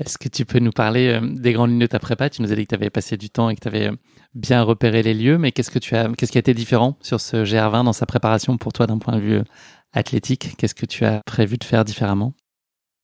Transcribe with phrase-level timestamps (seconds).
[0.00, 2.30] Est-ce que tu peux nous parler euh, des grandes lignes de ta prépa?
[2.30, 3.96] Tu nous as dit que tu avais passé du temps et que tu avais euh,
[4.34, 7.20] bien repéré les lieux, mais qu'est-ce que tu as, qu'est-ce qui a été différent sur
[7.20, 9.44] ce GR20 dans sa préparation pour toi d'un point de vue euh,
[9.92, 10.56] athlétique?
[10.56, 12.32] Qu'est-ce que tu as prévu de faire différemment?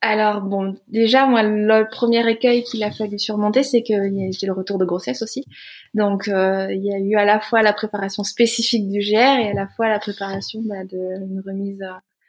[0.02, 3.94] Alors bon, déjà moi le premier écueil qu'il a fallu surmonter, c'est que
[4.32, 5.46] j'ai le retour de grossesse aussi.
[5.94, 9.54] Donc il y a eu à la fois la préparation spécifique du GR et à
[9.54, 11.82] la fois la préparation bah, d'une remise,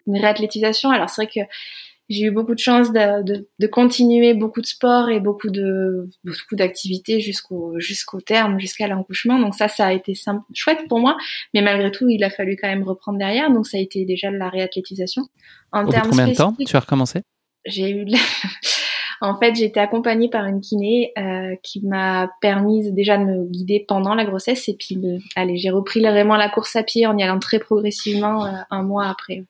[0.08, 0.90] une réathlétisation.
[0.90, 1.42] Alors c'est vrai que
[2.10, 6.10] j'ai eu beaucoup de chance de, de, de, continuer beaucoup de sport et beaucoup de
[6.24, 9.40] beaucoup d'activités jusqu'au jusqu'au terme, jusqu'à l'accouchement.
[9.40, 11.18] Donc ça, ça a été simple, chouette pour moi.
[11.54, 13.52] Mais malgré tout, il a fallu quand même reprendre derrière.
[13.52, 15.24] Donc ça a été déjà de la réathlétisation.
[15.72, 16.56] En Au termes combien de temps?
[16.66, 17.22] tu as recommencé?
[17.66, 18.06] J'ai eu
[19.22, 23.46] En fait, j'ai été accompagnée par une kiné euh, qui m'a permis déjà de me
[23.46, 24.98] guider pendant la grossesse et puis,
[25.36, 28.84] allez, j'ai repris vraiment la course à pied en y allant très progressivement euh, un
[28.84, 29.44] mois après.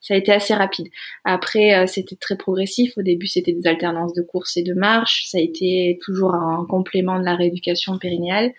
[0.00, 0.88] Ça a été assez rapide.
[1.24, 2.96] Après, euh, c'était très progressif.
[2.96, 5.24] Au début, c'était des alternances de course et de marche.
[5.26, 8.52] Ça a été toujours un complément de la rééducation périnéale.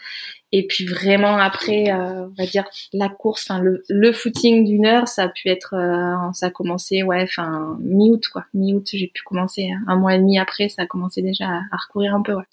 [0.57, 5.09] Et puis vraiment après, euh, on va dire la course, le, le footing d'une heure,
[5.09, 9.21] ça a pu être, euh, ça a commencé, ouais, enfin mi-août quoi, mi-août j'ai pu
[9.23, 9.69] commencer.
[9.69, 9.83] Hein.
[9.87, 12.45] Un mois et demi après, ça a commencé déjà à, recourir un peu, ouais.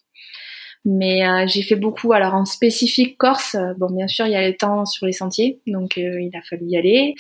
[0.85, 2.13] Mais euh, j'ai fait beaucoup.
[2.13, 5.61] Alors en spécifique Corse, bon bien sûr il y a le temps sur les sentiers,
[5.69, 7.15] donc il a fallu y aller.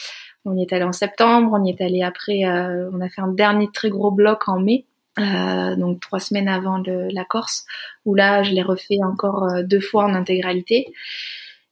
[0.44, 3.32] On y est allé en septembre, on y est allé après, on a fait un
[3.32, 4.86] dernier très gros bloc en mai
[5.18, 7.64] euh, donc trois semaines avant de la Corse,
[8.04, 10.92] où là je l'ai refait encore euh, deux fois en intégralité.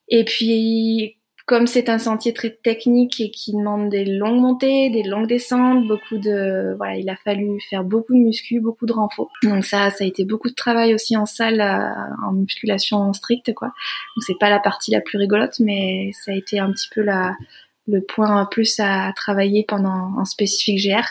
[0.09, 5.03] Et puis comme c'est un sentier très technique et qui demande des longues montées, des
[5.03, 9.31] longues descentes, beaucoup de voilà, il a fallu faire beaucoup de muscu, beaucoup de renfort.
[9.43, 13.53] Donc ça, ça a été beaucoup de travail aussi en salle, euh, en musculation stricte
[13.55, 13.69] quoi.
[13.69, 17.00] Donc c'est pas la partie la plus rigolote, mais ça a été un petit peu
[17.00, 17.34] la
[17.91, 21.06] le point plus à travailler pendant un spécifique GR.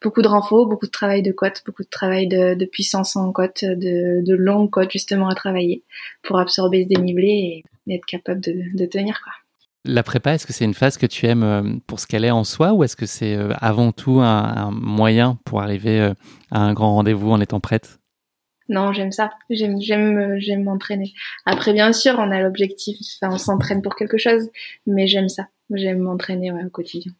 [0.00, 3.64] Beaucoup de renfort, beaucoup de travail de côte, beaucoup de travail de, puissance en côte,
[3.64, 5.82] de, de longue côte justement à travailler
[6.22, 9.32] pour absorber ce dénivelé et être capable de, tenir quoi.
[9.84, 12.30] La prépa, est-ce que c'est une phase que tu aimes euh, pour ce qu'elle est
[12.30, 16.14] en soi ou est-ce que c'est euh, avant tout un, moyen pour arriver euh,
[16.52, 17.98] à un grand rendez-vous en étant prête?
[18.68, 19.30] Non, j'aime ça.
[19.50, 21.12] J'aime, j'aime, j'aime m'entraîner.
[21.46, 24.50] Après, bien sûr, on a l'objectif, enfin, on s'entraîne pour quelque chose,
[24.86, 25.48] mais j'aime ça.
[25.74, 27.12] J'aime m'entraîner au quotidien.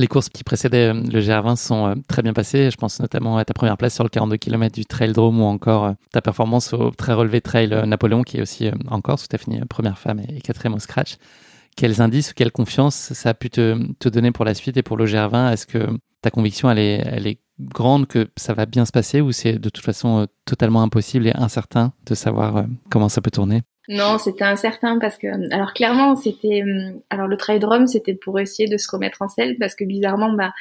[0.00, 2.70] Les courses qui précédaient euh, le GR20 sont euh, très bien passées.
[2.70, 5.44] Je pense notamment à ta première place sur le 42 km du Trail Drome ou
[5.44, 9.28] encore euh, ta performance au très relevé Trail Napoléon qui est aussi en Corse où
[9.28, 11.16] tu as fini première femme et quatrième au scratch.
[11.76, 14.82] Quels indices ou quelle confiance ça a pu te, te donner pour la suite et
[14.82, 15.86] pour le GR20 Est-ce que
[16.22, 19.58] ta conviction elle est, elle est grande que ça va bien se passer ou c'est
[19.58, 23.60] de toute façon totalement impossible et incertain de savoir comment ça peut tourner?
[23.88, 28.38] Non, c'était incertain parce que, alors clairement, c'était, hum, alors le trail drum, c'était pour
[28.38, 30.52] essayer de se remettre en selle parce que bizarrement, bah,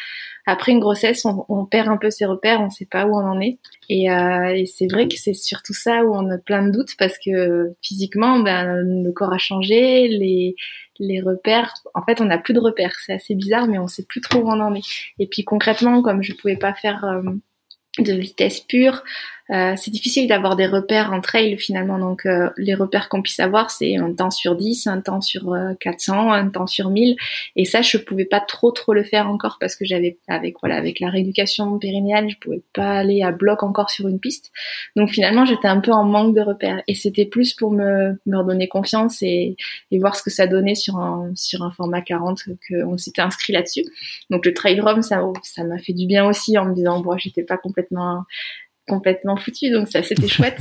[0.47, 3.39] après une grossesse, on, perd un peu ses repères, on sait pas où on en
[3.39, 3.59] est.
[3.89, 6.95] Et, euh, et c'est vrai que c'est surtout ça où on a plein de doutes
[6.97, 10.55] parce que physiquement, ben, le corps a changé, les,
[10.99, 12.95] les repères, en fait, on n'a plus de repères.
[13.05, 15.13] C'est assez bizarre, mais on sait plus trop où on en est.
[15.19, 17.21] Et puis concrètement, comme je pouvais pas faire euh,
[17.99, 19.03] de vitesse pure,
[19.51, 21.97] Euh, c'est difficile d'avoir des repères en trail finalement.
[21.97, 25.55] Donc euh, les repères qu'on puisse avoir, c'est un temps sur 10, un temps sur
[25.79, 27.15] 400, un temps sur 1000.
[27.55, 30.75] Et ça, je pouvais pas trop trop le faire encore parce que j'avais avec voilà
[30.75, 34.51] avec la rééducation périnéale, je pouvais pas aller à bloc encore sur une piste.
[34.95, 36.81] Donc finalement, j'étais un peu en manque de repères.
[36.87, 39.55] Et c'était plus pour me, me redonner confiance et,
[39.91, 43.53] et voir ce que ça donnait sur un sur un format 40 qu'on s'était inscrit
[43.53, 43.83] là-dessus.
[44.29, 47.17] Donc le trail run, ça ça m'a fait du bien aussi en me disant bon,
[47.17, 48.23] j'étais pas complètement
[48.89, 50.59] complètement foutu donc ça c'était chouette.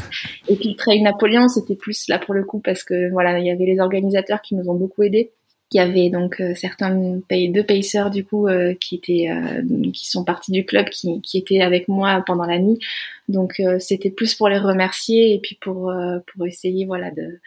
[0.49, 3.47] Et puis le trail Napoléon c'était plus là pour le coup parce que voilà il
[3.47, 5.33] y avait les organisateurs qui nous ont beaucoup aidés.
[5.73, 9.63] Il y avait donc euh, certains pays, deux pacers du coup euh, qui étaient euh,
[9.93, 12.79] qui sont partis du club qui, qui étaient avec moi pendant la nuit.
[13.29, 15.93] Donc c'était plus pour les remercier et puis pour
[16.27, 17.41] pour essayer voilà de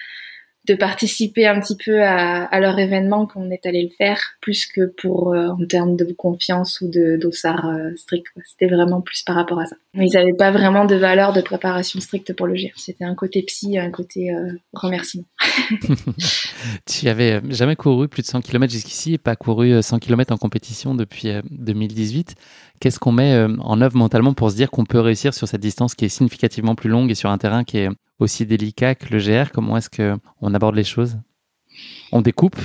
[0.67, 4.67] de participer un petit peu à, à leur événement qu'on est allé le faire, plus
[4.67, 8.27] que pour euh, en termes de confiance ou de dossard euh, strict.
[8.45, 9.75] C'était vraiment plus par rapport à ça.
[9.95, 12.73] Ils n'avaient pas vraiment de valeur de préparation stricte pour le GIR.
[12.75, 15.25] C'était un côté psy, un côté euh, remerciement.
[16.85, 20.37] tu avais jamais couru plus de 100 km jusqu'ici et pas couru 100 km en
[20.37, 22.35] compétition depuis 2018.
[22.81, 25.95] Qu'est-ce qu'on met en œuvre mentalement pour se dire qu'on peut réussir sur cette distance
[25.95, 29.19] qui est significativement plus longue et sur un terrain qui est aussi délicat que le
[29.19, 31.17] GR Comment est-ce qu'on aborde les choses?
[32.11, 32.57] On découpe?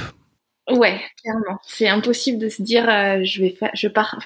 [0.69, 1.59] Ouais, clairement.
[1.63, 4.19] C'est impossible de se dire euh, je vais je pars,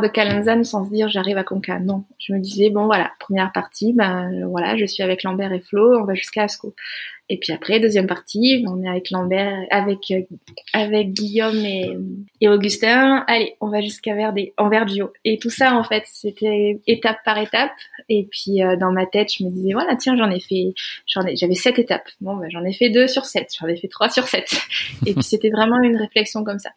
[0.00, 1.78] de Calenzane sans se dire j'arrive à Conca.
[1.80, 5.60] Non, je me disais bon voilà, première partie, ben voilà, je suis avec Lambert et
[5.60, 6.74] Flo, on va jusqu'à Asco.
[7.28, 10.22] Et puis après, deuxième partie, on est avec Lambert, avec euh,
[10.72, 11.90] avec Guillaume et,
[12.40, 13.24] et Augustin.
[13.26, 15.12] Allez, on va jusqu'à Verdé, en Verdio.
[15.24, 17.72] Et tout ça, en fait, c'était étape par étape.
[18.08, 20.74] Et puis euh, dans ma tête, je me disais voilà, tiens, j'en ai fait,
[21.06, 22.08] j'en ai, j'avais sept étapes.
[22.20, 24.56] Bon, ben, j'en ai fait deux sur sept, j'en ai fait trois sur sept.
[25.06, 26.70] et puis c'était vraiment une réflexion comme ça.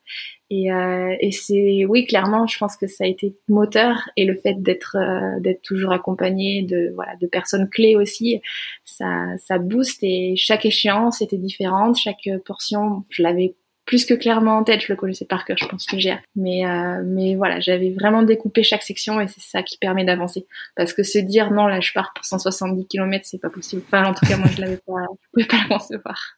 [0.51, 4.36] Et, euh, et c'est oui clairement, je pense que ça a été moteur et le
[4.36, 8.42] fait d'être euh, d'être toujours accompagné de voilà de personnes clés aussi,
[8.84, 13.54] ça ça booste et chaque échéance était différente, chaque portion je l'avais
[13.90, 16.16] plus que clairement en tête, je le connaissais par cœur, je pense que j'ai.
[16.36, 20.45] Mais euh, mais voilà, j'avais vraiment découpé chaque section et c'est ça qui permet d'avancer.
[20.75, 23.81] Parce que se dire non là je pars pour 170 km, c'est pas possible.
[23.88, 26.38] Enfin en tout cas moi je l'avais pas, je pouvais pas le concevoir.